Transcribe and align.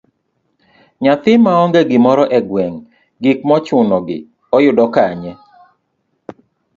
Nyathi 1.03 1.31
maonge 1.45 1.81
gimoro 1.89 2.23
e 2.37 2.39
gweng, 2.49 2.75
gik 3.23 3.39
mochuno 3.47 3.97
gi 4.07 4.17
oyudo 4.55 4.85
kanye? 4.95 5.31